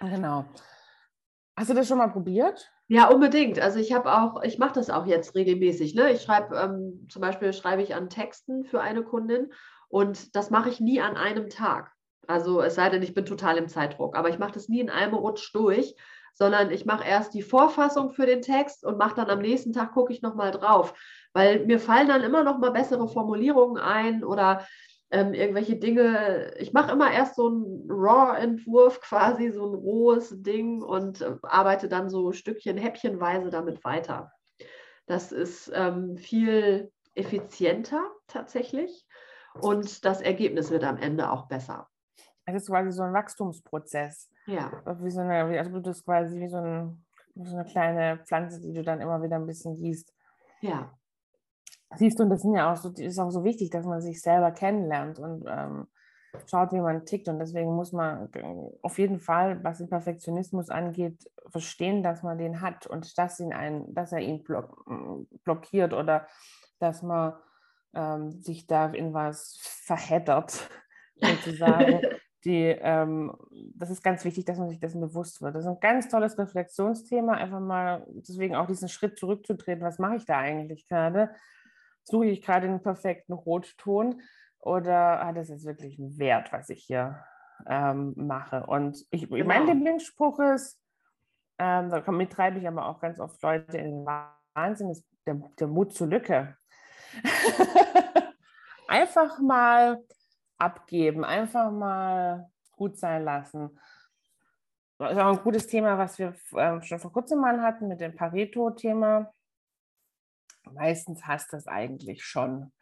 Genau. 0.00 0.44
Hast 1.56 1.70
du 1.70 1.74
das 1.74 1.88
schon 1.88 1.98
mal 1.98 2.08
probiert? 2.08 2.70
Ja, 2.86 3.08
unbedingt. 3.08 3.58
Also 3.58 3.78
ich 3.78 3.92
habe 3.92 4.12
auch, 4.12 4.42
ich 4.42 4.58
mache 4.58 4.74
das 4.74 4.90
auch 4.90 5.06
jetzt 5.06 5.34
regelmäßig. 5.34 5.94
Ne? 5.94 6.12
Ich 6.12 6.22
schreibe 6.22 6.54
ähm, 6.56 7.06
zum 7.08 7.22
Beispiel 7.22 7.52
schreibe 7.52 7.82
ich 7.82 7.94
an 7.94 8.10
Texten 8.10 8.64
für 8.64 8.80
eine 8.80 9.02
Kundin 9.02 9.52
und 9.88 10.36
das 10.36 10.50
mache 10.50 10.68
ich 10.68 10.80
nie 10.80 11.00
an 11.00 11.16
einem 11.16 11.48
Tag. 11.48 11.90
Also 12.26 12.60
es 12.60 12.74
sei 12.74 12.90
denn, 12.90 13.02
ich 13.02 13.14
bin 13.14 13.24
total 13.24 13.56
im 13.56 13.68
Zeitdruck, 13.68 14.16
aber 14.16 14.28
ich 14.28 14.38
mache 14.38 14.52
das 14.52 14.68
nie 14.68 14.80
in 14.80 14.90
einem 14.90 15.14
Rutsch 15.14 15.54
durch, 15.54 15.96
sondern 16.34 16.70
ich 16.70 16.84
mache 16.84 17.06
erst 17.06 17.34
die 17.34 17.42
Vorfassung 17.42 18.10
für 18.10 18.26
den 18.26 18.42
Text 18.42 18.84
und 18.84 18.98
mache 18.98 19.16
dann 19.16 19.30
am 19.30 19.40
nächsten 19.40 19.72
Tag, 19.72 19.92
gucke 19.92 20.12
ich 20.12 20.22
nochmal 20.22 20.50
drauf, 20.50 20.94
weil 21.32 21.66
mir 21.66 21.78
fallen 21.78 22.08
dann 22.08 22.22
immer 22.22 22.42
noch 22.42 22.58
mal 22.58 22.70
bessere 22.70 23.08
Formulierungen 23.08 23.82
ein 23.82 24.24
oder 24.24 24.66
ähm, 25.10 25.32
irgendwelche 25.32 25.76
Dinge. 25.76 26.54
Ich 26.58 26.72
mache 26.72 26.92
immer 26.92 27.10
erst 27.10 27.36
so 27.36 27.48
einen 27.48 27.86
Raw-Entwurf, 27.88 29.00
quasi 29.02 29.50
so 29.50 29.66
ein 29.66 29.74
rohes 29.74 30.42
Ding 30.42 30.82
und 30.82 31.20
äh, 31.20 31.36
arbeite 31.42 31.88
dann 31.88 32.10
so 32.10 32.32
Stückchen, 32.32 32.76
häppchenweise 32.76 33.50
damit 33.50 33.84
weiter. 33.84 34.32
Das 35.06 35.32
ist 35.32 35.70
ähm, 35.74 36.18
viel 36.18 36.92
effizienter 37.14 38.04
tatsächlich 38.26 39.06
und 39.60 40.04
das 40.04 40.20
Ergebnis 40.20 40.70
wird 40.70 40.84
am 40.84 40.98
Ende 40.98 41.30
auch 41.30 41.48
besser. 41.48 41.88
Es 42.44 42.54
ist 42.54 42.68
quasi 42.68 42.92
so 42.92 43.02
ein 43.02 43.12
Wachstumsprozess. 43.12 44.30
Ja. 44.46 44.82
Wie 45.00 45.10
so 45.10 45.20
eine, 45.20 45.58
also 45.58 45.70
du 45.70 45.82
bist 45.82 46.04
quasi 46.04 46.40
wie 46.40 46.48
so, 46.48 46.58
ein, 46.58 47.04
wie 47.34 47.46
so 47.46 47.56
eine 47.56 47.64
kleine 47.64 48.18
Pflanze, 48.24 48.60
die 48.60 48.72
du 48.72 48.82
dann 48.82 49.00
immer 49.00 49.22
wieder 49.22 49.36
ein 49.36 49.46
bisschen 49.46 49.74
gießt. 49.76 50.14
Ja. 50.60 50.97
Siehst 51.96 52.18
du, 52.18 52.24
und 52.24 52.30
das 52.30 52.42
sind 52.42 52.54
ja 52.54 52.72
auch 52.72 52.76
so, 52.76 52.90
ist 52.90 53.18
auch 53.18 53.30
so 53.30 53.44
wichtig, 53.44 53.70
dass 53.70 53.86
man 53.86 54.00
sich 54.00 54.20
selber 54.20 54.50
kennenlernt 54.50 55.18
und 55.18 55.44
ähm, 55.48 55.86
schaut, 56.46 56.72
wie 56.72 56.80
man 56.80 57.06
tickt. 57.06 57.28
Und 57.28 57.38
deswegen 57.38 57.74
muss 57.74 57.92
man 57.92 58.28
auf 58.82 58.98
jeden 58.98 59.20
Fall, 59.20 59.62
was 59.64 59.78
den 59.78 59.88
Perfektionismus 59.88 60.70
angeht, 60.70 61.30
verstehen, 61.48 62.02
dass 62.02 62.22
man 62.22 62.38
den 62.38 62.60
hat 62.60 62.86
und 62.86 63.16
dass, 63.16 63.40
ihn 63.40 63.52
ein, 63.52 63.94
dass 63.94 64.12
er 64.12 64.20
ihn 64.20 64.42
block, 64.44 64.84
blockiert 65.44 65.94
oder 65.94 66.26
dass 66.78 67.02
man 67.02 67.34
ähm, 67.94 68.40
sich 68.42 68.66
da 68.66 68.86
in 68.90 69.14
was 69.14 69.58
verheddert, 69.60 70.68
sozusagen. 71.16 72.02
die, 72.44 72.66
ähm, 72.66 73.34
das 73.74 73.90
ist 73.90 74.04
ganz 74.04 74.24
wichtig, 74.24 74.44
dass 74.44 74.58
man 74.58 74.68
sich 74.68 74.78
dessen 74.78 75.00
bewusst 75.00 75.42
wird. 75.42 75.54
Das 75.54 75.64
ist 75.64 75.70
ein 75.70 75.80
ganz 75.80 76.08
tolles 76.08 76.38
Reflexionsthema, 76.38 77.32
einfach 77.32 77.60
mal 77.60 78.06
deswegen 78.08 78.54
auch 78.54 78.66
diesen 78.66 78.88
Schritt 78.88 79.18
zurückzutreten. 79.18 79.84
Was 79.84 79.98
mache 79.98 80.16
ich 80.16 80.24
da 80.24 80.38
eigentlich 80.38 80.86
gerade? 80.86 81.30
Suche 82.08 82.26
ich 82.26 82.42
gerade 82.42 82.66
den 82.66 82.82
perfekten 82.82 83.34
Rotton 83.34 84.22
oder 84.60 85.24
hat 85.24 85.36
es 85.36 85.48
jetzt 85.48 85.66
wirklich 85.66 85.98
einen 85.98 86.18
Wert, 86.18 86.52
was 86.52 86.70
ich 86.70 86.84
hier 86.84 87.22
ähm, 87.66 88.14
mache? 88.16 88.64
Und 88.66 89.06
ich, 89.10 89.28
genau. 89.28 89.44
mein 89.44 89.66
Lieblingsspruch 89.66 90.38
ist, 90.40 90.80
ähm, 91.58 91.90
damit 91.90 92.32
treibe 92.32 92.58
ich 92.58 92.66
aber 92.66 92.86
auch 92.86 93.00
ganz 93.00 93.20
oft 93.20 93.42
Leute 93.42 93.76
in 93.76 94.04
den 94.04 94.06
Wahnsinn, 94.06 94.90
ist 94.90 95.04
der, 95.26 95.34
der 95.58 95.66
Mut 95.66 95.92
zur 95.92 96.06
Lücke. 96.06 96.56
einfach 98.88 99.38
mal 99.38 100.02
abgeben, 100.56 101.24
einfach 101.24 101.70
mal 101.70 102.50
gut 102.72 102.96
sein 102.98 103.24
lassen. 103.24 103.78
Das 104.98 105.12
ist 105.12 105.18
auch 105.18 105.36
ein 105.38 105.42
gutes 105.44 105.66
Thema, 105.66 105.98
was 105.98 106.18
wir 106.18 106.34
ähm, 106.56 106.82
schon 106.82 106.98
vor 106.98 107.12
kurzem 107.12 107.40
mal 107.40 107.60
hatten 107.60 107.86
mit 107.86 108.00
dem 108.00 108.16
Pareto-Thema. 108.16 109.32
Meistens 110.74 111.26
hast 111.26 111.52
du 111.52 111.56
es 111.56 111.66
eigentlich 111.66 112.24
schon. 112.24 112.72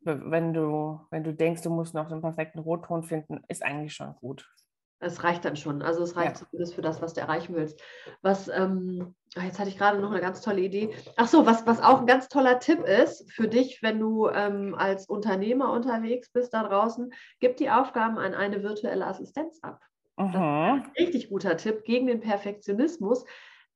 Wenn 0.00 0.54
du, 0.54 1.00
wenn 1.10 1.24
du 1.24 1.34
denkst, 1.34 1.62
du 1.62 1.70
musst 1.70 1.94
noch 1.94 2.08
den 2.08 2.20
perfekten 2.20 2.60
Rotton 2.60 3.02
finden, 3.02 3.42
ist 3.48 3.64
eigentlich 3.64 3.94
schon 3.94 4.14
gut. 4.16 4.48
Es 5.00 5.22
reicht 5.22 5.44
dann 5.44 5.56
schon. 5.56 5.82
Also 5.82 6.02
es 6.02 6.16
reicht 6.16 6.40
ja. 6.40 6.46
zumindest 6.46 6.74
für 6.74 6.82
das, 6.82 7.00
was 7.00 7.14
du 7.14 7.20
erreichen 7.20 7.54
willst. 7.54 7.80
Was, 8.22 8.48
ähm, 8.48 9.14
ah, 9.36 9.44
jetzt 9.44 9.58
hatte 9.58 9.68
ich 9.68 9.78
gerade 9.78 10.00
noch 10.00 10.10
eine 10.10 10.20
ganz 10.20 10.40
tolle 10.40 10.60
Idee. 10.60 10.94
Ach 11.16 11.28
so, 11.28 11.46
was, 11.46 11.66
was 11.66 11.80
auch 11.80 12.00
ein 12.00 12.06
ganz 12.06 12.28
toller 12.28 12.58
Tipp 12.58 12.80
ist 12.80 13.30
für 13.30 13.46
dich, 13.46 13.80
wenn 13.82 14.00
du 14.00 14.28
ähm, 14.28 14.74
als 14.74 15.06
Unternehmer 15.06 15.72
unterwegs 15.72 16.30
bist 16.32 16.52
da 16.52 16.64
draußen, 16.64 17.12
gib 17.38 17.56
die 17.58 17.70
Aufgaben 17.70 18.18
an 18.18 18.34
eine 18.34 18.62
virtuelle 18.62 19.06
Assistenz 19.06 19.60
ab. 19.62 19.80
Ein 20.16 20.90
richtig 20.98 21.28
guter 21.28 21.56
Tipp 21.56 21.84
gegen 21.84 22.08
den 22.08 22.20
Perfektionismus, 22.20 23.24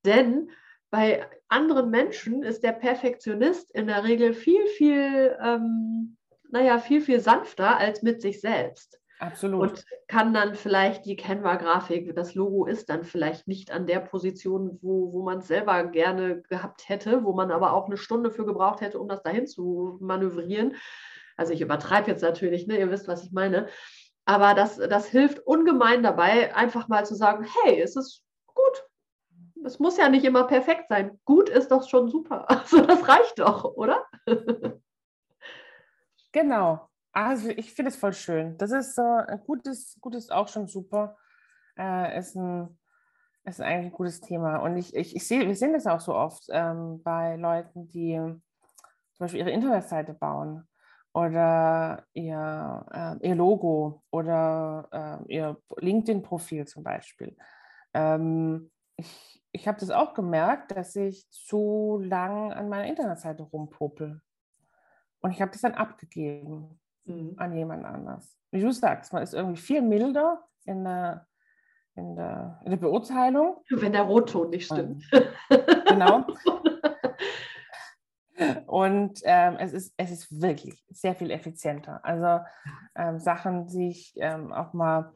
denn 0.05 0.50
bei 0.93 1.27
anderen 1.49 1.89
Menschen 1.89 2.43
ist 2.43 2.63
der 2.63 2.73
Perfektionist 2.73 3.71
in 3.71 3.87
der 3.87 4.05
Regel 4.05 4.35
viel, 4.35 4.67
viel, 4.67 5.37
ähm, 5.43 6.19
naja, 6.51 6.79
viel, 6.79 7.01
viel 7.01 7.19
sanfter 7.19 7.79
als 7.79 8.03
mit 8.03 8.21
sich 8.21 8.43
selbst. 8.43 9.01
Absolut. 9.19 9.63
Und 9.63 9.87
kann 10.07 10.35
dann 10.35 10.55
vielleicht 10.55 11.07
die 11.07 11.17
Canva-Grafik, 11.17 12.15
das 12.15 12.35
Logo 12.35 12.67
ist 12.67 12.91
dann 12.91 13.05
vielleicht 13.05 13.49
nicht 13.49 13.71
an 13.71 13.87
der 13.87 14.01
Position, 14.01 14.79
wo, 14.83 15.15
wo 15.15 15.23
man 15.23 15.39
es 15.39 15.49
selber 15.49 15.83
gerne 15.85 16.43
gehabt 16.43 16.91
hätte, 16.91 17.25
wo 17.25 17.33
man 17.33 17.51
aber 17.51 17.73
auch 17.73 17.87
eine 17.87 17.97
Stunde 17.97 18.31
für 18.31 18.45
gebraucht 18.45 18.83
hätte, 18.83 18.99
um 18.99 19.09
das 19.09 19.23
dahin 19.23 19.47
zu 19.47 19.97
manövrieren. 20.03 20.75
Also 21.39 21.55
ich 21.55 21.63
übertreibe 21.63 22.11
jetzt 22.11 22.23
natürlich, 22.23 22.67
ne? 22.67 22.79
ihr 22.79 22.91
wisst, 22.91 23.09
was 23.09 23.25
ich 23.25 23.33
meine. 23.33 23.69
Aber 24.27 24.53
das, 24.53 24.77
das 24.77 25.07
hilft 25.07 25.39
ungemein 25.39 26.03
dabei, 26.03 26.55
einfach 26.55 26.89
mal 26.89 27.07
zu 27.07 27.15
sagen, 27.15 27.47
hey, 27.63 27.81
es 27.81 27.97
ist 27.97 28.23
gut. 28.47 28.85
Es 29.64 29.78
muss 29.78 29.97
ja 29.97 30.09
nicht 30.09 30.25
immer 30.25 30.45
perfekt 30.45 30.88
sein. 30.88 31.19
Gut 31.25 31.49
ist 31.49 31.71
doch 31.71 31.88
schon 31.88 32.09
super. 32.09 32.47
Also 32.49 32.85
das 32.85 33.07
reicht 33.09 33.38
doch, 33.38 33.64
oder? 33.64 34.04
Genau. 36.33 36.88
Also 37.12 37.50
ich 37.50 37.75
finde 37.75 37.90
es 37.90 37.97
voll 37.97 38.14
schön. 38.14 38.57
Das 38.57 38.73
ist 38.73 38.95
so 38.95 39.02
ein 39.02 39.40
gutes, 39.45 39.99
gutes 40.00 40.31
auch 40.31 40.49
schon 40.49 40.66
super. 40.66 41.16
Äh, 41.78 42.19
ist 42.19 42.35
ein 42.37 42.78
ist 43.45 43.61
eigentlich 43.61 43.92
ein 43.92 43.97
gutes 43.97 44.21
Thema. 44.21 44.59
Und 44.59 44.76
ich, 44.76 44.95
ich, 44.95 45.16
ich 45.16 45.26
sehe, 45.26 45.47
wir 45.47 45.57
sehen 45.57 45.73
das 45.73 45.87
auch 45.87 46.00
so 46.00 46.14
oft 46.14 46.45
ähm, 46.50 47.02
bei 47.02 47.37
Leuten, 47.37 47.88
die 47.88 48.14
zum 48.14 49.19
Beispiel 49.19 49.40
ihre 49.40 49.50
Internetseite 49.50 50.14
bauen 50.14 50.66
oder 51.12 52.04
ihr, 52.12 52.87
äh, 53.21 53.28
ihr 53.28 53.35
Logo 53.35 54.02
oder 54.11 55.23
äh, 55.28 55.33
ihr 55.33 55.57
LinkedIn-Profil 55.76 56.66
zum 56.66 56.83
Beispiel. 56.83 57.37
Ähm, 57.95 58.71
ich 58.97 59.42
ich 59.53 59.69
habe 59.69 59.79
das 59.79 59.91
auch 59.91 60.15
gemerkt, 60.15 60.73
dass 60.73 60.97
ich 60.97 61.29
zu 61.31 62.01
lang 62.03 62.53
an 62.53 62.69
meiner 62.69 62.87
Internetseite 62.87 63.43
rumpopel. 63.43 64.21
Und 65.21 65.31
ich 65.31 65.41
habe 65.41 65.53
das 65.53 65.61
dann 65.61 65.75
abgegeben 65.75 66.81
mhm. 67.05 67.35
an 67.37 67.55
jemand 67.55 67.85
anders. 67.85 68.37
Wie 68.51 68.61
du 68.61 68.73
sagst, 68.73 69.13
man 69.13 69.23
ist 69.23 69.35
irgendwie 69.35 69.61
viel 69.61 69.83
milder 69.83 70.43
in 70.65 70.85
der, 70.85 71.27
in 71.95 72.17
der, 72.17 72.61
in 72.65 72.71
der 72.71 72.79
Beurteilung. 72.79 73.63
Wenn 73.71 73.93
der 73.93 74.03
Rotton 74.03 74.51
nicht 74.51 74.67
stimmt. 74.67 75.05
Genau. 75.87 76.25
Und 78.67 79.21
ähm, 79.25 79.57
es, 79.59 79.75
ist, 79.75 79.95
es 79.99 80.11
ist 80.11 80.41
wirklich 80.41 80.83
sehr 80.89 81.15
viel 81.15 81.31
effizienter. 81.31 82.01
Also 82.03 82.45
ähm, 82.95 83.19
Sachen, 83.19 83.69
sich 83.69 84.15
ähm, 84.17 84.53
auch 84.53 84.73
mal 84.73 85.13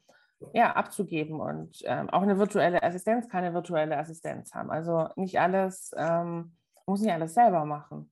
ja, 0.53 0.73
abzugeben 0.73 1.41
und 1.41 1.83
ähm, 1.85 2.11
auch 2.11 2.23
eine 2.23 2.39
virtuelle 2.39 2.83
Assistenz 2.83 3.29
kann 3.29 3.45
eine 3.45 3.55
virtuelle 3.55 3.97
Assistenz 3.97 4.55
haben. 4.55 4.71
Also 4.71 5.09
nicht 5.17 5.41
alles, 5.41 5.93
ähm, 5.97 6.57
muss 6.87 7.01
nicht 7.01 7.13
alles 7.13 7.35
selber 7.35 7.65
machen. 7.65 8.11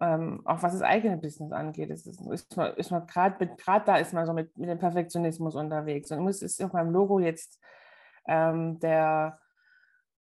Ähm, 0.00 0.40
auch 0.46 0.62
was 0.62 0.72
das 0.72 0.82
eigene 0.82 1.18
Business 1.18 1.52
angeht, 1.52 1.90
ist, 1.90 2.06
ist, 2.06 2.56
man, 2.56 2.74
ist 2.74 2.90
man 2.90 3.06
gerade 3.06 3.46
da 3.84 3.96
ist 3.96 4.14
man 4.14 4.26
so 4.26 4.32
mit, 4.32 4.56
mit 4.56 4.68
dem 4.68 4.78
Perfektionismus 4.78 5.54
unterwegs. 5.54 6.10
Und 6.10 6.26
es 6.28 6.42
ist 6.42 6.62
auf 6.62 6.72
meinem 6.72 6.90
Logo 6.90 7.20
jetzt 7.20 7.60
ähm, 8.26 8.78
der, 8.80 9.38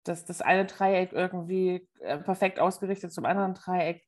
das, 0.04 0.24
das 0.24 0.42
eine 0.42 0.66
Dreieck 0.66 1.12
irgendwie 1.12 1.88
äh, 2.00 2.18
perfekt 2.18 2.60
ausgerichtet 2.60 3.12
zum 3.12 3.24
anderen 3.24 3.54
Dreieck. 3.54 4.04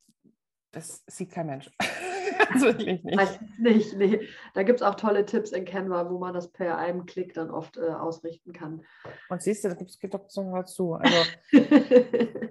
Das 0.71 1.03
sieht 1.07 1.33
kein 1.33 1.47
Mensch. 1.47 1.71
also 2.51 2.67
wirklich 2.67 3.03
nicht. 3.05 3.17
Meistens 3.17 3.59
nicht, 3.59 3.97
nee. 3.97 4.29
Da 4.55 4.63
gibt 4.63 4.81
es 4.81 4.87
auch 4.87 4.95
tolle 4.95 5.27
Tipps 5.27 5.53
in 5.53 5.65
Canva, 5.65 6.11
wo 6.11 6.19
man 6.19 6.35
das 6.35 6.51
per 6.51 6.79
einem 6.79 7.07
Klick 7.07 7.35
dann 7.35 7.51
oft 7.51 7.77
äh, 7.77 7.89
ausrichten 7.89 8.53
kann. 8.53 8.85
Und 9.29 9.43
siehst 9.43 9.65
du, 9.65 9.69
da 9.69 9.75
gibt 9.75 9.91
es 9.91 9.99
doch 9.99 10.29
so 10.29 10.53
dazu. 10.55 10.95
Also 10.95 11.17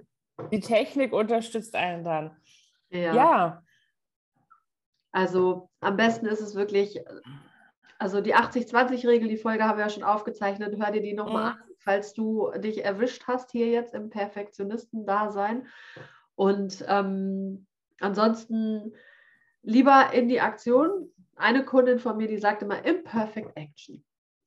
die 0.52 0.60
Technik 0.60 1.12
unterstützt 1.12 1.74
einen 1.74 2.04
dann. 2.04 2.36
Ja. 2.90 3.14
ja. 3.14 3.62
Also 5.12 5.70
am 5.80 5.96
besten 5.96 6.26
ist 6.26 6.40
es 6.40 6.54
wirklich, 6.54 7.00
also 7.98 8.20
die 8.20 8.34
80-20-Regel, 8.34 9.28
die 9.28 9.38
Folge 9.38 9.64
haben 9.64 9.78
wir 9.78 9.84
ja 9.84 9.90
schon 9.90 10.02
aufgezeichnet, 10.02 10.76
hör 10.78 10.90
dir 10.90 11.00
die 11.00 11.14
nochmal 11.14 11.54
mhm. 11.54 11.60
an, 11.60 11.68
falls 11.78 12.12
du 12.12 12.50
dich 12.58 12.84
erwischt 12.84 13.24
hast 13.26 13.50
hier 13.50 13.68
jetzt 13.68 13.94
im 13.94 14.10
Perfektionisten-Dasein. 14.10 15.66
Und 16.34 16.84
ähm, 16.86 17.66
ansonsten 18.00 18.92
lieber 19.66 20.12
in 20.12 20.28
die 20.28 20.40
Aktion. 20.40 21.10
Eine 21.36 21.64
Kundin 21.64 21.98
von 21.98 22.16
mir, 22.16 22.28
die 22.28 22.38
sagte 22.38 22.64
immer 22.64 22.84
Imperfect 22.86 23.54
Action. 23.56 24.02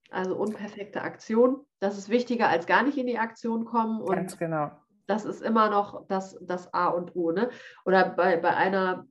Also 0.09 0.35
unperfekte 0.35 1.01
Aktion. 1.01 1.65
Das 1.79 1.97
ist 1.97 2.09
wichtiger 2.09 2.47
als 2.47 2.65
gar 2.65 2.81
nicht 2.81 2.97
in 2.97 3.05
die 3.05 3.19
Aktion 3.19 3.65
kommen. 3.65 4.01
Und 4.01 4.15
Ganz 4.15 4.37
genau. 4.37 4.71
Das 5.05 5.25
ist 5.25 5.41
immer 5.41 5.69
noch 5.69 6.07
das, 6.07 6.37
das 6.41 6.73
A 6.73 6.87
und 6.87 7.15
O. 7.15 7.31
Ne? 7.31 7.49
Oder 7.85 8.09
bei, 8.09 8.37
bei 8.37 8.55
einer, 8.55 9.05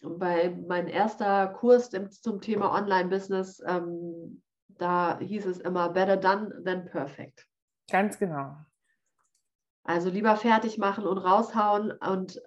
bei 0.00 0.50
meinem 0.50 0.86
erster 0.86 1.48
Kurs 1.48 1.88
im, 1.88 2.10
zum 2.10 2.40
Thema 2.40 2.72
Online-Business, 2.72 3.62
ähm, 3.66 4.42
da 4.68 5.18
hieß 5.18 5.46
es 5.46 5.58
immer 5.58 5.88
better 5.88 6.16
done 6.16 6.62
than 6.64 6.84
perfect. 6.84 7.48
Ganz 7.90 8.18
genau. 8.18 8.56
Also 9.82 10.08
lieber 10.08 10.36
fertig 10.36 10.78
machen 10.78 11.06
und 11.06 11.18
raushauen 11.18 11.92
und 11.92 12.40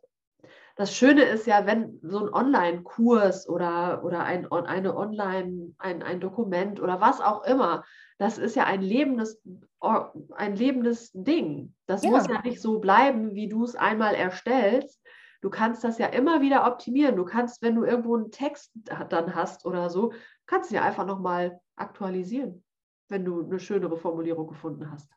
das 0.77 0.95
Schöne 0.95 1.23
ist 1.23 1.47
ja, 1.47 1.65
wenn 1.65 1.99
so 2.03 2.19
ein 2.19 2.31
Online-Kurs 2.31 3.49
oder, 3.49 4.03
oder 4.03 4.23
ein, 4.23 4.49
eine 4.51 4.95
Online, 4.95 5.73
ein, 5.79 6.03
ein 6.03 6.19
Dokument 6.19 6.79
oder 6.79 7.01
was 7.01 7.19
auch 7.19 7.43
immer, 7.45 7.83
das 8.19 8.37
ist 8.37 8.55
ja 8.55 8.65
ein 8.65 8.81
lebendes, 8.81 9.41
ein 9.79 10.55
lebendes 10.55 11.11
Ding. 11.13 11.73
Das 11.87 12.03
ja. 12.03 12.11
muss 12.11 12.27
ja 12.27 12.41
nicht 12.43 12.61
so 12.61 12.79
bleiben, 12.79 13.33
wie 13.33 13.47
du 13.47 13.63
es 13.63 13.75
einmal 13.75 14.13
erstellst. 14.13 15.01
Du 15.41 15.49
kannst 15.49 15.83
das 15.83 15.97
ja 15.97 16.07
immer 16.07 16.41
wieder 16.41 16.67
optimieren. 16.67 17.15
Du 17.15 17.25
kannst, 17.25 17.63
wenn 17.63 17.75
du 17.75 17.83
irgendwo 17.83 18.15
einen 18.15 18.29
Text 18.29 18.71
dann 19.09 19.33
hast 19.33 19.65
oder 19.65 19.89
so, 19.89 20.13
kannst 20.45 20.69
du 20.69 20.75
ja 20.75 20.83
einfach 20.83 21.07
nochmal 21.07 21.59
aktualisieren, 21.75 22.63
wenn 23.09 23.25
du 23.25 23.43
eine 23.43 23.59
schönere 23.59 23.97
Formulierung 23.97 24.47
gefunden 24.47 24.91
hast. 24.91 25.09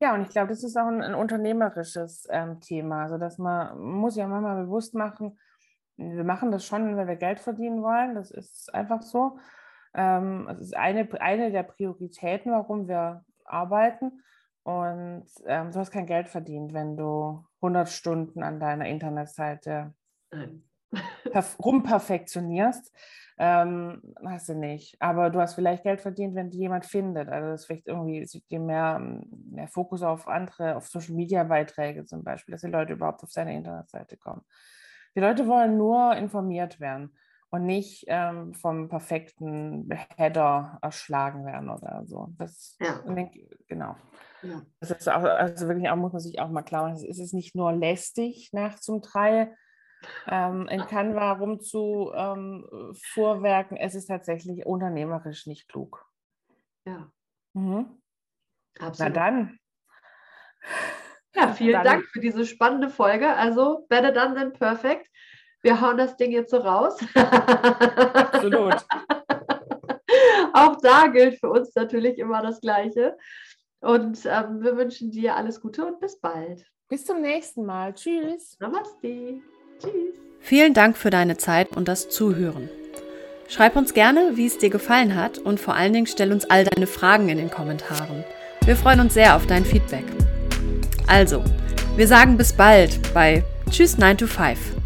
Ja, 0.00 0.14
und 0.14 0.22
ich 0.22 0.28
glaube, 0.28 0.48
das 0.48 0.62
ist 0.62 0.76
auch 0.76 0.86
ein, 0.86 1.02
ein 1.02 1.14
unternehmerisches 1.14 2.28
ähm, 2.30 2.60
Thema. 2.60 3.02
Also, 3.02 3.18
dass 3.18 3.38
man 3.38 3.78
muss 3.78 4.16
ja 4.16 4.28
manchmal 4.28 4.64
bewusst 4.64 4.94
machen, 4.94 5.38
wir 5.96 6.24
machen 6.24 6.52
das 6.52 6.64
schon, 6.64 6.96
weil 6.96 7.08
wir 7.08 7.16
Geld 7.16 7.40
verdienen 7.40 7.82
wollen. 7.82 8.14
Das 8.14 8.30
ist 8.30 8.72
einfach 8.72 9.02
so. 9.02 9.38
Ähm, 9.94 10.48
es 10.48 10.60
ist 10.60 10.76
eine, 10.76 11.08
eine 11.20 11.50
der 11.50 11.64
Prioritäten, 11.64 12.52
warum 12.52 12.86
wir 12.86 13.24
arbeiten. 13.44 14.22
Und 14.62 15.26
ähm, 15.46 15.72
du 15.72 15.78
hast 15.78 15.90
kein 15.90 16.06
Geld 16.06 16.28
verdient, 16.28 16.72
wenn 16.72 16.96
du 16.96 17.44
100 17.62 17.88
Stunden 17.88 18.42
an 18.42 18.60
deiner 18.60 18.86
Internetseite 18.86 19.94
rumperfektionierst 21.58 22.92
ähm, 23.38 24.02
hast 24.24 24.48
du 24.48 24.54
nicht. 24.54 25.00
Aber 25.00 25.30
du 25.30 25.40
hast 25.40 25.54
vielleicht 25.54 25.84
Geld 25.84 26.00
verdient, 26.00 26.34
wenn 26.34 26.50
die 26.50 26.58
jemand 26.58 26.84
findet. 26.84 27.28
Also 27.28 27.50
das 27.50 27.66
vielleicht 27.66 27.86
irgendwie 27.86 28.26
dir 28.50 28.60
mehr, 28.60 29.00
mehr 29.50 29.68
Fokus 29.68 30.02
auf 30.02 30.26
andere, 30.26 30.76
auf 30.76 30.88
Social 30.88 31.14
Media 31.14 31.44
Beiträge 31.44 32.04
zum 32.04 32.24
Beispiel, 32.24 32.52
dass 32.52 32.62
die 32.62 32.68
Leute 32.68 32.94
überhaupt 32.94 33.22
auf 33.22 33.30
seine 33.30 33.54
Internetseite 33.54 34.16
kommen. 34.16 34.42
Die 35.14 35.20
Leute 35.20 35.46
wollen 35.46 35.76
nur 35.76 36.14
informiert 36.16 36.80
werden 36.80 37.16
und 37.50 37.64
nicht 37.64 38.04
ähm, 38.08 38.54
vom 38.54 38.88
perfekten 38.88 39.88
Header 40.16 40.78
erschlagen 40.82 41.46
werden 41.46 41.70
oder 41.70 42.02
so. 42.06 42.28
Das, 42.36 42.76
ja. 42.80 43.00
genau. 43.68 43.96
Ja. 44.42 44.62
Das 44.80 44.90
ist 44.90 45.08
auch, 45.08 45.22
also 45.22 45.66
wirklich 45.68 45.88
auch, 45.88 45.96
muss 45.96 46.12
man 46.12 46.20
sich 46.20 46.40
auch 46.40 46.50
mal 46.50 46.62
klar 46.62 46.88
machen, 46.88 47.04
es 47.08 47.18
ist 47.18 47.34
nicht 47.34 47.54
nur 47.54 47.72
lästig 47.72 48.50
nach 48.52 48.78
zum 48.78 49.00
drei, 49.00 49.54
ähm, 50.26 50.66
in 50.68 50.86
Canva 50.86 51.32
rumzuvorwerken. 51.32 53.76
Ähm, 53.76 53.82
es 53.82 53.94
ist 53.94 54.06
tatsächlich 54.06 54.64
unternehmerisch 54.66 55.46
nicht 55.46 55.68
klug. 55.68 56.06
Ja. 56.84 57.10
Mhm. 57.54 58.00
Absolut. 58.78 59.14
Na 59.14 59.20
dann. 59.20 59.58
Ja, 61.34 61.48
vielen 61.54 61.72
dann. 61.72 61.84
Dank 61.84 62.04
für 62.06 62.20
diese 62.20 62.46
spannende 62.46 62.90
Folge. 62.90 63.34
Also, 63.34 63.86
better 63.88 64.12
done 64.12 64.34
than 64.34 64.52
perfect. 64.52 65.08
Wir 65.62 65.80
hauen 65.80 65.96
das 65.96 66.16
Ding 66.16 66.30
jetzt 66.30 66.50
so 66.50 66.58
raus. 66.58 66.98
Absolut. 67.14 68.74
Auch 70.52 70.76
da 70.80 71.08
gilt 71.08 71.40
für 71.40 71.50
uns 71.50 71.74
natürlich 71.74 72.18
immer 72.18 72.42
das 72.42 72.60
Gleiche. 72.60 73.16
Und 73.80 74.24
ähm, 74.26 74.62
wir 74.62 74.76
wünschen 74.76 75.10
dir 75.10 75.36
alles 75.36 75.60
Gute 75.60 75.86
und 75.86 76.00
bis 76.00 76.20
bald. 76.20 76.66
Bis 76.88 77.04
zum 77.04 77.20
nächsten 77.20 77.64
Mal. 77.64 77.94
Tschüss. 77.94 78.56
Namaste. 78.60 79.42
Tschüss. 79.80 79.92
Vielen 80.40 80.74
Dank 80.74 80.96
für 80.96 81.10
deine 81.10 81.36
Zeit 81.36 81.76
und 81.76 81.88
das 81.88 82.08
Zuhören. 82.08 82.68
Schreib 83.48 83.76
uns 83.76 83.94
gerne, 83.94 84.32
wie 84.34 84.46
es 84.46 84.58
dir 84.58 84.70
gefallen 84.70 85.14
hat 85.14 85.38
und 85.38 85.58
vor 85.60 85.74
allen 85.74 85.92
Dingen 85.92 86.06
stell 86.06 86.32
uns 86.32 86.44
all 86.48 86.64
deine 86.64 86.86
Fragen 86.86 87.28
in 87.28 87.38
den 87.38 87.50
Kommentaren. 87.50 88.24
Wir 88.64 88.76
freuen 88.76 89.00
uns 89.00 89.14
sehr 89.14 89.36
auf 89.36 89.46
dein 89.46 89.64
Feedback. 89.64 90.04
Also, 91.06 91.42
wir 91.96 92.06
sagen 92.06 92.36
bis 92.36 92.52
bald 92.52 93.12
bei 93.14 93.42
Tschüss 93.70 93.98
9 93.98 94.18
to 94.18 94.26
5. 94.26 94.77